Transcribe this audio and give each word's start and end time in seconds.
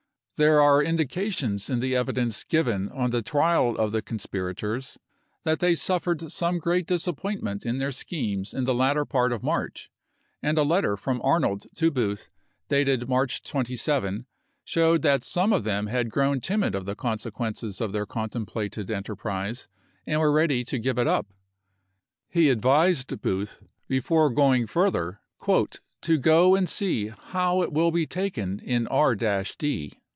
There 0.43 0.59
are 0.59 0.81
indications 0.81 1.69
in 1.69 1.81
the 1.81 1.95
evidence 1.95 2.43
given 2.43 2.89
on 2.89 3.11
the 3.11 3.21
trial 3.21 3.77
of 3.77 3.91
the 3.91 4.01
conspirators 4.01 4.97
that 5.43 5.59
they 5.59 5.75
suffered 5.75 6.31
some 6.31 6.57
great 6.57 6.87
disappointment 6.87 7.63
in 7.63 7.77
their 7.77 7.91
schemes 7.91 8.51
in 8.51 8.63
the 8.63 8.73
1865. 8.73 8.77
latter 8.79 9.05
part 9.05 9.31
of 9.33 9.43
March, 9.43 9.91
and 10.41 10.57
a 10.57 10.63
letter 10.63 10.97
from 10.97 11.21
Arnold 11.21 11.67
to 11.75 11.91
ibid., 11.91 11.93
p. 11.93 12.25
236. 12.25 12.27
Booth, 12.27 12.29
dated 12.69 13.07
March 13.07 13.43
27, 13.43 14.25
showed 14.63 15.03
that 15.03 15.23
some 15.23 15.53
of 15.53 15.63
them 15.63 15.85
had 15.85 16.09
grown 16.09 16.41
timid 16.41 16.73
of 16.73 16.85
the 16.87 16.95
consequences 16.95 17.79
of 17.79 17.91
their 17.91 18.07
con 18.07 18.31
templated 18.31 18.89
enterprise 18.89 19.67
and 20.07 20.19
were 20.19 20.31
ready 20.31 20.63
to 20.63 20.79
give 20.79 20.97
it 20.97 21.05
up. 21.05 21.27
He 22.31 22.49
advised 22.49 23.21
Booth, 23.21 23.59
before 23.87 24.31
going 24.31 24.65
further, 24.65 25.21
"to 25.47 26.17
go 26.19 26.55
and 26.55 26.67
see 26.67 27.09
how 27.09 27.61
it 27.61 27.71
will 27.71 27.91
be 27.91 28.07
taken 28.07 28.57
in 28.61 28.87
R— 28.87 29.15
d. 29.59 29.93